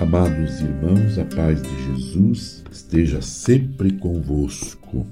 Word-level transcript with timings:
Amados 0.00 0.60
irmãos, 0.60 1.18
a 1.18 1.24
paz 1.24 1.60
de 1.60 1.86
Jesus 1.86 2.62
esteja 2.70 3.20
sempre 3.20 3.90
convosco. 3.90 5.04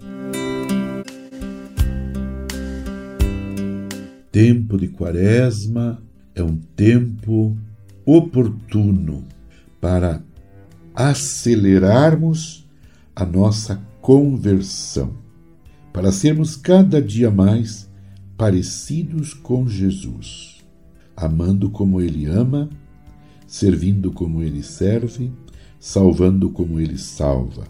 Tempo 4.31 4.79
de 4.79 4.87
Quaresma 4.87 6.01
é 6.37 6.43
um 6.45 6.57
tempo 6.77 7.57
oportuno 8.05 9.25
para 9.81 10.23
acelerarmos 10.95 12.65
a 13.17 13.27
nossa 13.27 13.83
conversão, 14.01 15.15
para 15.93 16.13
sermos 16.13 16.55
cada 16.55 17.03
dia 17.03 17.29
mais 17.29 17.91
parecidos 18.37 19.35
com 19.35 19.67
Jesus, 19.67 20.65
amando 21.17 21.71
como 21.71 22.01
Ele 22.01 22.27
ama 22.27 22.71
servindo 23.47 24.11
como 24.11 24.43
ele 24.43 24.63
serve, 24.63 25.31
salvando 25.79 26.51
como 26.51 26.81
ele 26.81 26.99
salva. 26.99 27.65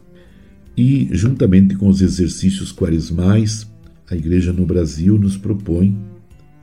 E, 0.77 1.09
juntamente 1.13 1.75
com 1.77 1.89
os 1.89 2.01
exercícios 2.01 2.73
quaresmais, 2.73 3.67
a 4.11 4.15
Igreja 4.15 4.53
no 4.53 4.65
Brasil 4.65 5.19
nos 5.19 5.37
propõe 5.37 5.99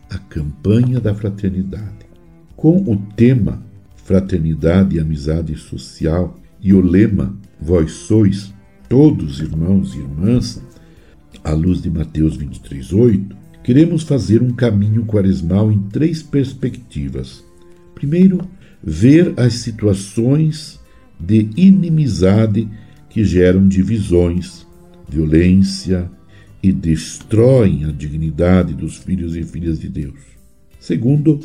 a 0.09 0.17
campanha 0.17 0.99
da 0.99 1.13
fraternidade. 1.13 2.05
Com 2.55 2.77
o 2.77 2.97
tema 3.15 3.63
Fraternidade 3.95 4.97
e 4.97 4.99
Amizade 4.99 5.55
Social 5.55 6.37
e 6.61 6.73
o 6.73 6.81
lema 6.81 7.35
Vós 7.59 7.91
sois 7.91 8.53
todos 8.89 9.39
irmãos 9.39 9.95
e 9.95 9.99
irmãs, 9.99 10.61
à 11.43 11.51
luz 11.51 11.81
de 11.81 11.89
Mateus 11.89 12.37
23:8, 12.37 13.35
queremos 13.63 14.03
fazer 14.03 14.41
um 14.41 14.51
caminho 14.51 15.05
quaresmal 15.05 15.71
em 15.71 15.79
três 15.79 16.21
perspectivas. 16.21 17.43
Primeiro, 17.95 18.47
ver 18.83 19.33
as 19.37 19.53
situações 19.53 20.79
de 21.19 21.49
inimizade 21.55 22.67
que 23.09 23.23
geram 23.23 23.67
divisões, 23.67 24.67
violência 25.07 26.09
e 26.61 26.71
destroem 26.71 27.85
a 27.85 27.91
dignidade 27.91 28.73
dos 28.73 28.97
filhos 28.97 29.35
e 29.35 29.43
filhas 29.43 29.79
de 29.79 29.87
Deus. 29.87 30.19
Segundo, 30.79 31.39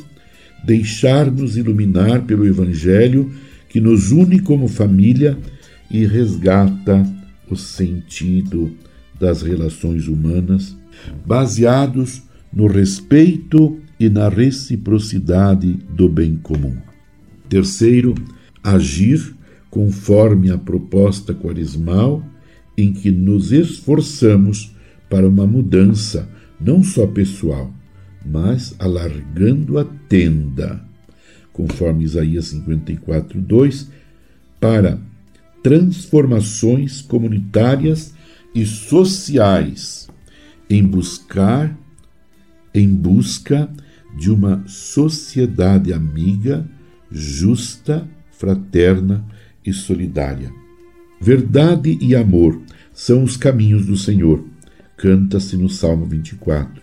deixar-nos 0.65 1.57
iluminar 1.57 2.23
pelo 2.23 2.47
Evangelho 2.47 3.31
que 3.69 3.81
nos 3.81 4.11
une 4.11 4.41
como 4.41 4.67
família 4.67 5.39
e 5.91 6.05
resgata 6.07 7.07
o 7.49 7.57
sentido 7.57 8.73
das 9.19 9.43
relações 9.43 10.09
humanas, 10.09 10.77
baseados 11.25 12.23
no 12.53 12.67
respeito 12.67 13.79
e 13.99 14.09
na 14.09 14.29
reciprocidade 14.29 15.73
do 15.91 16.09
bem 16.09 16.37
comum. 16.37 16.88
Terceiro, 17.49 18.15
agir 18.63 19.35
conforme 19.71 20.51
a 20.51 20.59
proposta 20.59 21.35
quaresmal 21.35 22.25
em 22.77 22.93
que 22.93 23.11
nos 23.11 23.53
esforçamos 23.53 24.75
para 25.09 25.27
uma 25.27 25.47
mudança 25.47 26.29
não 26.61 26.83
só 26.83 27.07
pessoal, 27.07 27.73
mas 28.25 28.75
alargando 28.79 29.79
a 29.79 29.85
tenda, 29.85 30.85
conforme 31.53 32.05
Isaías 32.05 32.47
54, 32.47 33.41
2, 33.41 33.91
para 34.61 34.99
transformações 35.63 37.01
comunitárias 37.01 38.15
e 38.55 38.67
sociais, 38.67 40.09
em 40.69 40.85
buscar 40.85 41.77
em 42.75 42.89
busca 42.89 43.71
de 44.17 44.31
uma 44.31 44.63
sociedade 44.67 45.93
amiga 45.93 46.69
justa, 47.11 48.09
fraterna 48.31 49.25
e 49.65 49.73
solidária. 49.73 50.53
Verdade 51.21 51.99
e 52.01 52.15
amor 52.15 52.61
são 52.93 53.25
os 53.25 53.37
caminhos 53.37 53.87
do 53.87 53.97
Senhor, 53.97 54.45
canta-se 54.97 55.57
no 55.57 55.69
Salmo 55.69 56.05
24. 56.05 56.83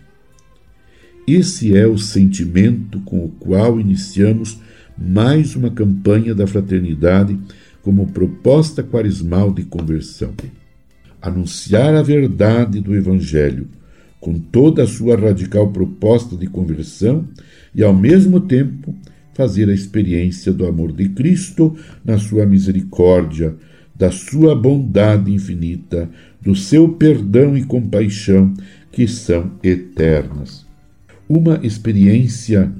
Esse 1.27 1.75
é 1.75 1.87
o 1.87 1.97
sentimento 1.97 2.99
com 3.01 3.25
o 3.25 3.29
qual 3.29 3.79
iniciamos 3.79 4.59
mais 4.97 5.55
uma 5.55 5.71
campanha 5.71 6.35
da 6.35 6.45
fraternidade 6.45 7.37
como 7.81 8.07
proposta 8.07 8.83
quaresmal 8.83 9.51
de 9.51 9.63
conversão. 9.63 10.33
Anunciar 11.21 11.95
a 11.95 12.01
verdade 12.01 12.79
do 12.79 12.95
Evangelho, 12.95 13.67
com 14.19 14.39
toda 14.39 14.83
a 14.83 14.87
sua 14.87 15.15
radical 15.15 15.71
proposta 15.71 16.35
de 16.35 16.47
conversão, 16.47 17.27
e 17.73 17.83
ao 17.83 17.93
mesmo 17.93 18.39
tempo 18.39 18.95
fazer 19.35 19.69
a 19.69 19.73
experiência 19.73 20.51
do 20.51 20.65
amor 20.65 20.93
de 20.93 21.09
Cristo 21.09 21.75
na 22.03 22.17
sua 22.17 22.45
misericórdia, 22.45 23.53
da 23.93 24.09
sua 24.09 24.55
bondade 24.55 25.31
infinita, 25.31 26.09
do 26.41 26.55
seu 26.55 26.89
perdão 26.89 27.55
e 27.55 27.63
compaixão 27.63 28.53
que 28.91 29.05
são 29.07 29.51
eternas. 29.61 30.65
Uma 31.27 31.59
experiência 31.63 32.71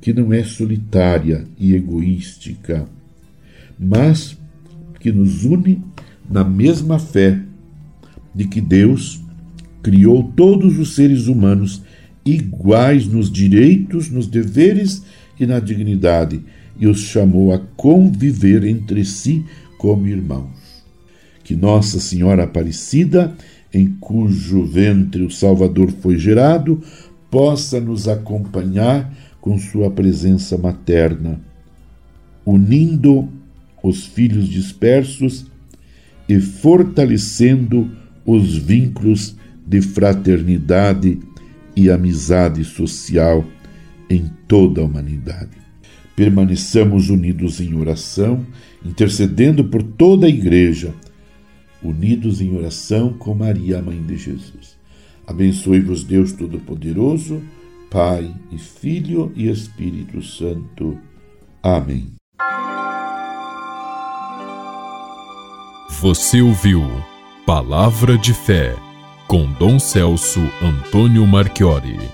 que 0.00 0.12
não 0.12 0.32
é 0.32 0.44
solitária 0.44 1.44
e 1.58 1.74
egoística, 1.74 2.86
mas 3.78 4.38
que 5.00 5.10
nos 5.10 5.44
une 5.44 5.82
na 6.30 6.44
mesma 6.44 7.00
fé 7.00 7.40
de 8.32 8.46
que 8.46 8.60
Deus 8.60 9.20
criou 9.82 10.32
todos 10.36 10.78
os 10.78 10.94
seres 10.94 11.26
humanos 11.26 11.82
iguais 12.24 13.08
nos 13.08 13.30
direitos, 13.30 14.08
nos 14.08 14.28
deveres 14.28 14.98
e 14.98 15.19
na 15.46 15.60
dignidade, 15.60 16.42
e 16.78 16.86
os 16.86 17.00
chamou 17.00 17.52
a 17.52 17.58
conviver 17.76 18.64
entre 18.64 19.04
si 19.04 19.44
como 19.78 20.06
irmãos. 20.06 20.84
Que 21.44 21.54
Nossa 21.54 22.00
Senhora 22.00 22.44
Aparecida, 22.44 23.34
em 23.72 23.86
cujo 24.00 24.64
ventre 24.64 25.22
o 25.22 25.30
Salvador 25.30 25.92
foi 26.00 26.18
gerado, 26.18 26.82
possa 27.30 27.80
nos 27.80 28.08
acompanhar 28.08 29.12
com 29.40 29.58
sua 29.58 29.90
presença 29.90 30.56
materna, 30.58 31.40
unindo 32.44 33.28
os 33.82 34.04
filhos 34.06 34.48
dispersos 34.48 35.46
e 36.28 36.40
fortalecendo 36.40 37.90
os 38.24 38.56
vínculos 38.56 39.36
de 39.66 39.80
fraternidade 39.80 41.18
e 41.74 41.90
amizade 41.90 42.64
social 42.64 43.44
em 44.10 44.28
toda 44.48 44.80
a 44.80 44.84
humanidade. 44.84 45.56
Permaneçamos 46.16 47.08
unidos 47.08 47.60
em 47.60 47.74
oração, 47.74 48.44
intercedendo 48.84 49.64
por 49.64 49.82
toda 49.82 50.26
a 50.26 50.28
Igreja, 50.28 50.92
unidos 51.82 52.40
em 52.40 52.54
oração 52.54 53.12
com 53.12 53.34
Maria, 53.34 53.80
Mãe 53.80 54.02
de 54.02 54.16
Jesus. 54.16 54.76
Abençoe-vos, 55.26 56.02
Deus 56.02 56.32
Todo-Poderoso, 56.32 57.40
Pai 57.88 58.34
e 58.50 58.58
Filho 58.58 59.32
e 59.36 59.48
Espírito 59.48 60.20
Santo. 60.20 60.98
Amém. 61.62 62.08
Você 66.00 66.42
ouviu 66.42 66.82
Palavra 67.46 68.18
de 68.18 68.34
Fé 68.34 68.74
com 69.26 69.50
Dom 69.52 69.78
Celso 69.78 70.40
Antônio 70.62 71.26
Marchiori. 71.26 72.10